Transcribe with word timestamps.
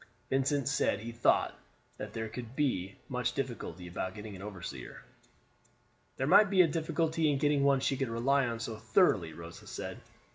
Vincent 0.31 0.67
said 0.67 0.99
he 1.01 1.11
thought 1.11 1.59
that 1.97 2.13
there 2.13 2.27
could 2.27 2.47
not 2.47 2.55
be 2.55 2.95
much 3.07 3.33
difficulty 3.35 3.87
about 3.87 4.15
getting 4.15 4.35
an 4.35 4.41
overseer. 4.41 5.03
"There 6.17 6.25
might 6.25 6.49
be 6.49 6.63
a 6.63 6.67
difficulty 6.67 7.29
in 7.31 7.37
getting 7.37 7.63
one 7.63 7.81
she 7.81 7.97
could 7.97 8.09
rely 8.09 8.47
on 8.47 8.59
so 8.59 8.77
thoroughly," 8.77 9.31
Rosa 9.31 9.67
said. 9.67 9.99